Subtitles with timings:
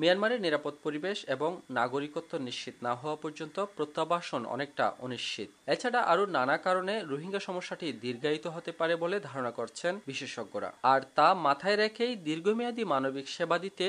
[0.00, 6.56] মিয়ানমারের নিরাপদ পরিবেশ এবং নাগরিকত্ব নিশ্চিত না হওয়া পর্যন্ত প্রত্যাবাসন অনেকটা অনিশ্চিত। এছাড়া আরও নানা
[6.66, 12.84] কারণে রোহিঙ্গা সমস্যাটি দীর্ঘায়িত হতে পারে বলে ধারণা করছেন বিশেষজ্ঞরা। আর তা মাথায় রেখেই দীর্ঘমেয়াদী
[12.84, 13.86] মানবিক সেবা দিতে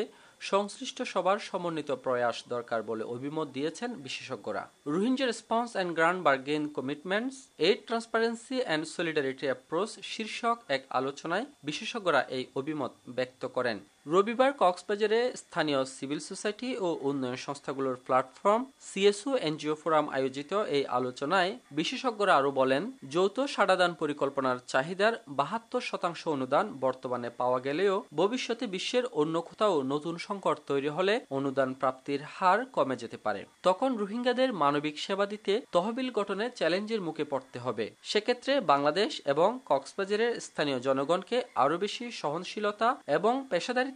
[0.51, 4.63] সংশ্লিষ্ট সবার সমন্বিত প্রয়াস দরকার বলে অভিমত দিয়েছেন বিশেষজ্ঞরা।
[4.93, 12.21] Rohingya response and grand bargain commitments aid transparency and solidarity approach শীর্ষক এক আলোচনায় বিশেষজ্ঞরা
[12.37, 13.77] এই অভিমত ব্যক্ত করেন।
[14.13, 21.51] রবিবার কক্সবাজারে স্থানীয় সিভিল সোসাইটি ও উন্নয়ন সংস্থাগুলোর প্ল্যাটফর্ম, সিএসও এনজিও ফোরাম আয়োজিত এই আলোচনায়
[21.79, 22.83] বিশেষজ্ঞরা আরও বলেন,
[23.15, 30.15] যৌথ সাড়াদান পরিকল্পনার চাহিদার বাহাত্তর শতাংশ অনুদান বর্তমানে পাওয়া গেলেও ভবিষ্যতে বিশ্বের অন্য কোথাও নতুন
[30.27, 36.09] সংকট তৈরি হলে অনুদান প্রাপ্তির হার কমে যেতে পারে। তখন রোহিঙ্গাদের মানবিক সেবা দিতে তহবিল
[36.17, 43.33] গঠনে চ্যালেঞ্জের মুখে পড়তে হবে। সেক্ষেত্রে বাংলাদেশ এবং কক্সবাজারের স্থানীয় জনগণকে আরও বেশি সহনশীলতা এবং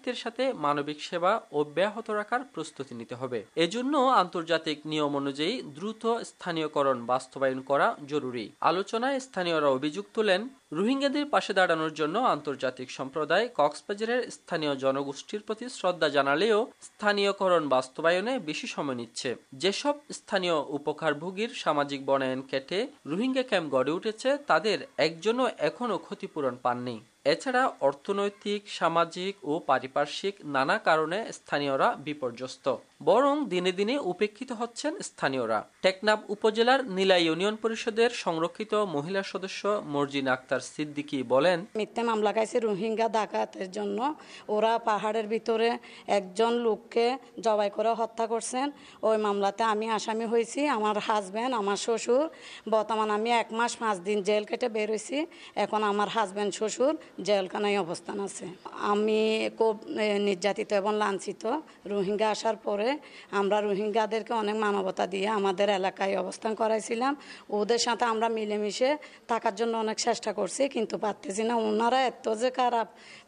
[0.03, 1.31] পেশাদারিত্বের সাথে মানবিক সেবা
[1.61, 3.93] অব্যাহত রাখার প্রস্তুতি নিতে হবে। এজন্য
[4.23, 10.41] আন্তর্জাতিক নিয়ম অনুযায়ী দ্রুত স্থানীয়করণ বাস্তবায়ন করা জরুরি। আলোচনায় স্থানীয়রা অভিযোগ তোলেন,
[10.77, 18.67] রোহিঙ্গাদের পাশে দাঁড়ানোর জন্য আন্তর্জাতিক সম্প্রদায় কক্সবাজারের স্থানীয় জনগোষ্ঠীর প্রতি শ্রদ্ধা জানালেও স্থানীয়করণ বাস্তবায়নে বেশি
[18.75, 19.29] সময় নিচ্ছে।
[19.63, 26.97] যেসব স্থানীয় উপকারভোগীর সামাজিক বনায়ন কেটে রোহিঙ্গা ক্যাম্প গড়ে উঠেছে, তাদের একজনও এখনও ক্ষতিপূরণ পাননি।
[27.25, 32.65] এছাড়া অর্থনৈতিক সামাজিক ও পারিপার্শ্বিক নানা কারণে স্থানীয়রা বিপর্যস্ত।
[33.09, 39.61] বরং দিনে দিনে উপেক্ষিত হচ্ছেন স্থানীয়রা। টেকনাফ উপজেলার নীলা ইউনিয়ন পরিষদের সংরক্ষিত মহিলা সদস্য
[39.93, 43.99] মর্জিন আক্তার সিদ্দিকি বলেন, মিথ্যে মামলা খাইছে রোহিঙ্গা ডাকাতের জন্য।
[44.55, 45.69] ওরা পাহাড়ের ভিতরে
[46.19, 47.05] একজন লোককে
[47.45, 48.67] জবাই করে হত্যা করছেন।
[49.07, 52.25] ওই মামলাতে আমি আসামি হয়েছি, আমার হাজব্যান্ড আমার শ্বশুর।
[52.73, 55.17] বর্তমান আমি এক মাস পাঁচ দিন জেল কেটে বেরোইছি
[55.63, 56.93] এখন আমার হাজব্যান্ড শ্বশুর
[57.27, 58.45] জেলখানায় অবস্থান আছে।
[58.91, 59.21] আমি
[59.59, 59.73] খুব
[60.27, 61.43] নির্যাতিত এবং লাঞ্ছিত।
[61.91, 62.87] রোহিঙ্গা আসার পরে
[63.39, 67.13] আমরা রোহিঙ্গাদেরকে অনেক মানবতা দিয়ে আমাদের এলাকায় অবস্থান করাইছিলাম।
[67.59, 68.89] ওদের সাথে আমরা মিলেমিশে
[69.31, 72.87] থাকার জন্য অনেক চেষ্টা করছি, কিন্তু পারতেছি না। ওনারা এত যে খারাপ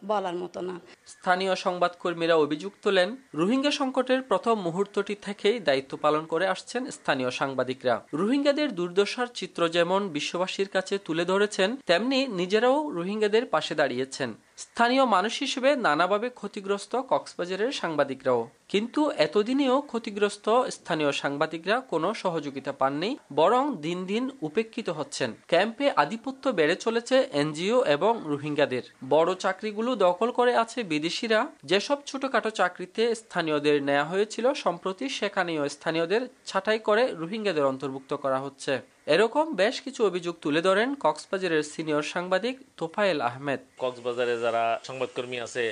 [0.10, 0.76] বলার মতো না।
[1.14, 3.10] স্থানীয় সংবাদকর্মীরা অভিযোগ তোলেন,
[3.40, 10.02] রোহিঙ্গা সংকটের প্রথম মুহূর্তটি থেকেই দায়িত্ব পালন করে আসছেন স্থানীয় সাংবাদিকরা। রোহিঙ্গাদের দুর্দশার চিত্র যেমন
[10.10, 17.72] বিশ্ববাসীর কাছে তুলে ধরেছেন, তেমনি নিজেরাও রোহিঙ্গাদের পাশে দাঁড়িয়েছেন। স্থানীয় মানুষ হিসেবে নানাভাবে ক্ষতিগ্রস্ত কক্সবাজারের
[17.72, 25.92] সাংবাদিকরাও। কিন্তু এতদিনেও ক্ষতিগ্রস্ত স্থানীয় সাংবাদিকরা কোনো সহযোগিতা পাননি, বরং দিন দিন উপেক্ষিত হচ্ছেন। ক্যাম্পে
[25.92, 33.16] আধিপত্য বেড়ে চলেছে এনজিও এবং রোহিঙ্গাদের। বড় চাকরিগুলো দখল করে আছে বিদেশিরা। যেসব ছোটখাটো চাকরিতে
[33.16, 40.02] স্থানীয়দের নেওয়া হয়েছিল, সম্প্রতি সেখানেও স্থানীয়দের ছাঁটাই করে রোহিঙ্গাদের অন্তর্ভুক্ত করা হচ্ছে। এরকম বেশ কিছু
[40.10, 45.66] অভিযোগ তুলে ধরেন কক্সবাজারের সিনিয়র সাংবাদিক তোফায়েল আহমেদ। কক্সবাজারে যারা সংবাদকর্মী আছে,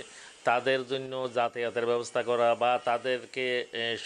[0.48, 3.46] তাদের জন্য যাতায়াতের ব্যবস্থা করা বা তাদেরকে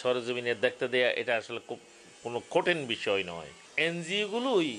[0.02, 1.80] সরজমিনে দেখতে দেয়া, এটা আসলে খুব
[2.24, 3.52] কোনো কঠিন বিষয় নয়।
[3.88, 4.72] এনজিওগুলোই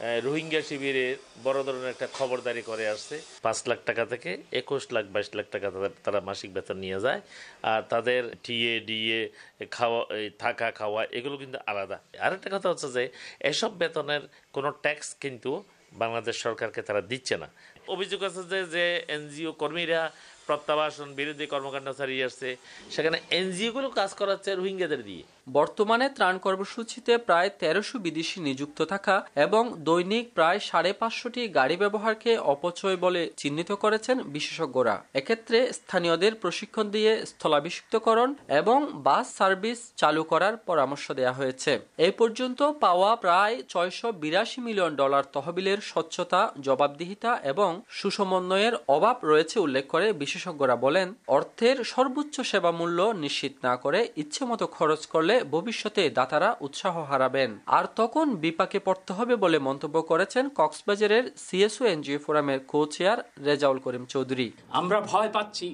[0.00, 5.28] রোহিঙ্গা শিবিরে বড় ধরনের একটা খবরদারি করে আসছে। পাঁচ লাখ টাকা থেকে একুশ লাখ বাইশ
[5.34, 5.68] লাখ টাকা
[6.04, 7.20] তারা মাসিক বেতন নিয়ে যায়।
[7.62, 9.28] আর তাদের টিএ, ডিএ,
[9.70, 10.00] খাওয়া
[10.38, 13.08] থাকা, খাওয়া, এগুলো কিন্তু আলাদা। আরেকটা কথা হচ্ছে যে,
[13.40, 14.20] এসব বেতনের
[14.52, 17.48] কোনো ট্যাক্স কিন্তু বাংলাদেশ সরকারকে তারা দিচ্ছে না।
[17.88, 20.00] অভিযোগ আছে যে যে এনজিও কর্মীরা
[20.46, 22.48] প্রত্যাবাসন, বিরোধী কর্মকাণ্ড চালিয়ে আসছে।
[22.94, 25.24] সেখানে এনজিওগুলো কাজ করাচ্ছে রোহিঙ্গাদের দিয়ে।
[25.58, 32.32] বর্তমানে ত্রাণ কর্মসূচিতে প্রায় তেরোশো বিদেশি নিযুক্ত থাকা এবং দৈনিক প্রায় সাড়ে পাঁচশোটি গাড়ি ব্যবহারকে
[32.54, 38.30] অপচয় বলে চিহ্নিত করেছেন বিশেষজ্ঞরা। এক্ষেত্রে স্থানীয়দের প্রশিক্ষণ দিয়ে স্থলাভিষিক্তকরণ
[38.60, 41.72] এবং বাস সার্ভিস চালু করার পরামর্শ দেওয়া হয়েছে।
[42.06, 49.56] এই পর্যন্ত পাওয়া প্রায় ছয়শো বিরাশি মিলিয়ন ডলার তহবিলের স্বচ্ছতা, জবাবদিহিতা এবং সুসমন্বয়ের অভাব রয়েছে
[49.60, 50.06] উল্লেখ করে
[50.36, 56.94] বিশেষজ্ঞরা বলেন অর্থের সর্বোচ্চ সেবা মূল্য নিশ্চিত না করে ইচ্ছেমতো খরচ করলে ভবিষ্যতে দাতারা উৎসাহ
[57.10, 63.18] হারাবেন। আর তখন বিপাকে পড়তে হবে বলে মন্তব্য করেছেন কক্সবাজারের সিএসও এনজিও ফোরামের কো চেয়ার
[63.48, 64.46] রেজাউল করিম চৌধুরী।
[64.80, 65.66] আমরা ভয় পাচ্ছি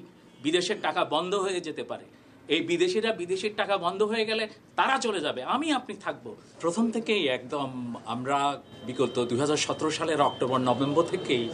[0.45, 2.05] বিদেশের টাকা বন্ধ হয়ে যেতে পারে।
[2.53, 4.43] এই বিদেশিরা বিদেশের টাকা বন্ধ হয়ে গেলে
[4.79, 6.25] তারা চলে যাবে আমি আপনি থাকব।
[6.63, 7.69] প্রথম থেকেই একদম
[8.13, 8.37] আমরা
[8.87, 11.45] বিগত দুই হাজার সতেরো সালের অক্টোবর নভেম্বর থেকেই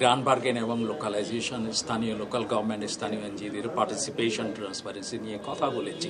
[0.00, 6.08] গ্রান্ড বার্গেন এবং লোকালাইজেশন স্থানীয় লোকাল গভর্নমেন্ট স্থানীয় এনজিওদের পার্টিসিপেশন ট্রান্সপারেন্সি নিয়ে কথা বলেছি।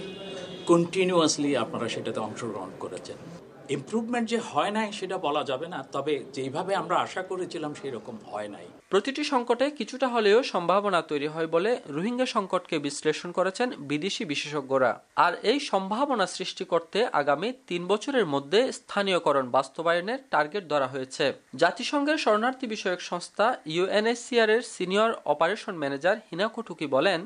[0.70, 3.18] কন্টিনিউয়াসলি আপনারা সেটাতে অংশগ্রহণ করেছেন।
[3.68, 8.16] ইমপ্রুভমেন্ট যে হয় নাই সেটা বলা যাবে না তবে যেইভাবে আমরা আশা করেছিলাম সেই রকম
[8.30, 14.24] হয় নাই। প্রতিটি সংকটে কিছুটা হলেও সম্ভাবনা তৈরি হয় বলে রোহিঙ্গা সংকটকে বিশ্লেষণ করেছেন বিদেশি
[14.24, 21.24] বিশেষজ্ঞরা। আর এই সম্ভাবনা সৃষ্টি করতে আগামী তিন বছরের মধ্যে স্থানীয়করণ বাস্তবায়নের টার্গেট ধরা হয়েছে।
[21.56, 27.20] জাতিসংঘের শরণার্থী বিষয়ক সংস্থা ইউএনএসসিআর এর সিনিয়র অপারেশন ম্যানেজার হিনাকো টুকি বলেন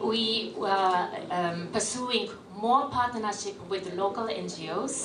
[0.00, 2.28] we are um, pursuing
[2.60, 4.96] more partnership with local NGOs,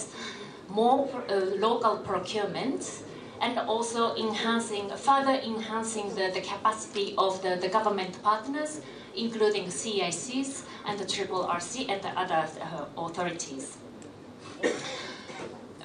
[0.70, 3.04] more uh, local procurement,
[3.42, 8.82] and also enhancing, further enhancing the, the capacity of the, the government partners,
[9.16, 13.78] including CICs and the Triple RC and the other uh, authorities.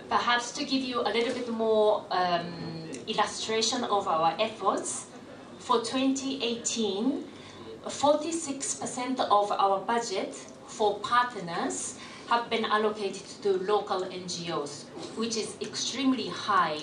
[0.09, 5.07] Perhaps to give you a little bit more um, illustration of our efforts,
[5.65, 7.25] for 2018,
[7.87, 10.35] 46% of our budget
[10.67, 11.99] for partners
[12.29, 14.85] have been allocated to local NGOs,
[15.17, 16.79] which is extremely high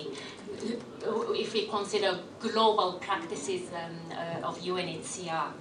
[1.33, 5.51] if we consider global practices um, uh, of UNHCR.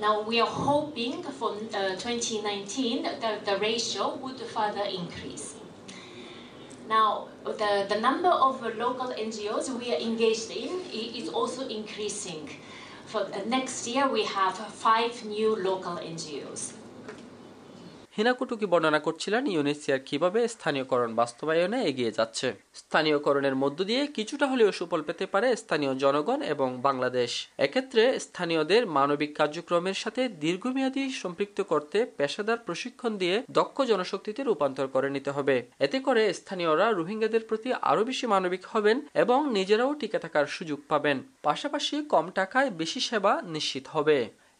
[0.00, 5.54] Now we are hoping for uh, 2019 that the ratio would further increase.
[6.88, 12.50] Now, the, the number of local NGOs we are engaged in is also increasing.
[13.06, 16.72] For next year, we have five new local NGOs.
[18.16, 25.02] হিনাকুটুকি বর্ণনা করছিলেন ইউনিসিয়ার কীভাবে স্থানীয়করণ বাস্তবায়নে এগিয়ে যাচ্ছে। স্থানীয়করণের মধ্য দিয়ে কিছুটা হলেও সুফল
[25.02, 32.58] পেতে পারে স্থানীয় জনগণ এবং বাংলাদেশ। এক্ষেত্রে স্থানীয়দের মানবিক কার্যক্রমের সাথে দীর্ঘমেয়াদী সম্পৃক্ত করতে পেশাদার
[32.66, 38.26] প্রশিক্ষণ দিয়ে দক্ষ জনশক্তিতে রূপান্তর করে নিতে হবে। এতে করে স্থানীয়রা রোহিঙ্গাদের প্রতি আরও বেশি
[38.26, 44.18] মানবিক হবেন এবং নিজেরাও টিকে থাকার সুযোগ পাবেন। পাশাপাশি কম টাকায় বেশি সেবা নিশ্চিত হবে।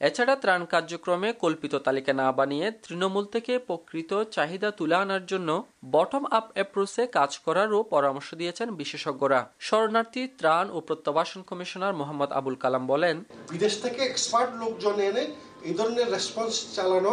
[0.09, 5.49] এছাড়া ত্রাণ কার্যক্রমে কল্পিত তালিকা না বানিয়ে তৃণমূল থেকে প্রকৃত চাহিদা তুলে আনার জন্য
[5.95, 12.57] বটম আপ অ্যাপ্রোচে কাজ করারও পরামর্শ দিয়েছেন বিশেষজ্ঞরা। শরণার্থী ত্রাণ ও প্রত্যাবাসন কমিশনার মোহাম্মদ আবুল
[12.63, 13.17] কালাম বলেন,
[13.53, 15.25] বিদেশ থেকে এক্সপার্ট লোকজন এনে
[15.69, 17.13] এই ধরনের রেসপন্স চালানো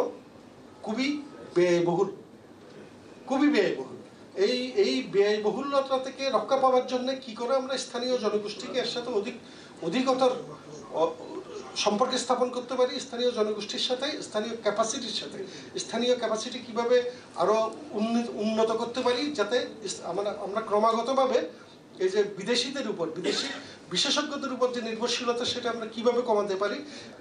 [0.85, 1.07] খুবই
[1.55, 2.09] ব্যয়বহুল।
[3.29, 3.97] খুবই ব্যয়বহুল।
[4.45, 9.35] এই এই ব্যয়বহুলতা থেকে রক্ষা পাওয়ার জন্য কি করে আমরা স্থানীয় জনগোষ্ঠীকে এর সাথে অধিক,
[9.87, 10.31] অধিকতর
[11.79, 15.43] সম্পর্কে স্থাপন করতে পারি স্থানীয় জনগোষ্ঠীর সাথে, স্থানীয় ক্যাপাসিটির সাথে।
[15.79, 19.67] স্থানীয় ক্যাপাসিটি কীভাবে আরও উন্নত- করতে পারি যাতে
[20.03, 21.49] আমরা আমরা ক্রমাগতভাবে
[21.99, 23.47] এই যে বিদেশিদের উপর, বিদেশি
[23.91, 26.75] বিশেষজ্ঞদের উপর যে নির্ভরশীলতা সেটা আমরা কীভাবে কমাতে পারি,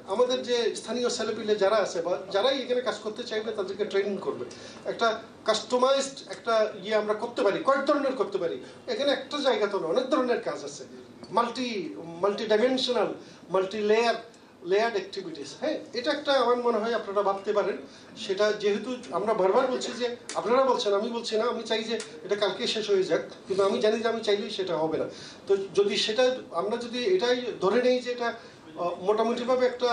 [0.09, 4.45] আমাদের যে স্থানীয় ছেলেপিলে যারা আছে বা যারাই এখানে কাজ করতে চাইবে তাদেরকে ট্রেনিং করবে।
[4.85, 9.79] একটা কাস্টমাইজড একটা ইয়ে আমরা করতে পারি, কয়েক ধরনের করতে পারি। এখানে একটা জায়গা তো
[9.79, 10.85] অনেক ধরনের কাজ আছে।
[11.31, 13.15] Multi multi dimensional
[13.51, 14.15] multi layer
[14.65, 17.77] layered activities হ্যাঁ এটা একটা আমার মনে হয় আপনারা ভাবতে পারেন।
[18.17, 22.37] সেটা যেহেতু আমরা বারবার বলছি যে, আপনারা বলছেন, আমি বলছি না, আমি চাই যে এটা
[22.37, 25.07] কালকে শেষ হয়ে যাক, কিন্তু আমি জানি যে আমি চাইলেই সেটা হবে না।
[25.47, 28.35] তো যদি সেটা, আমরা যদি এটাই ধরে নেই যে এটা
[29.09, 29.91] মোটামুটিভাবে একটা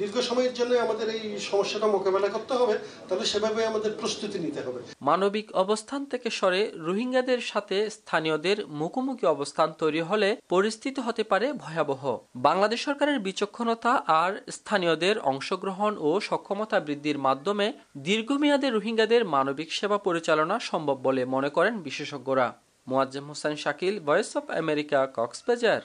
[0.00, 2.74] দীর্ঘ সময়ের জন্য আমাদের এই সমস্যাটা মোকাবেলা করতে হবে,
[3.08, 9.68] তাহলে সেভাবে আমাদের প্রস্তুতি নিতে হবে। মানবিক অবস্থান থেকে সরে রোহিঙ্গাদের সাথে স্থানীয়দের মুখোমুখি অবস্থান
[9.72, 12.02] তৈরি হলে পরিস্থিতি হতে পারে ভয়াবহ।
[12.36, 13.92] বাংলাদেশ সরকারের বিচক্ষণতা
[14.22, 21.50] আর স্থানীয়দের অংশগ্রহণ ও সক্ষমতা বৃদ্ধির মাধ্যমে দীর্ঘমেয়াদে রোহিঙ্গাদের মানবিক সেবা পরিচালনা সম্ভব বলে মনে
[21.56, 22.46] করেন বিশেষজ্ঞরা।
[22.86, 25.82] Moazzem Hossain Shakil, voice of America, Cox's Bazar.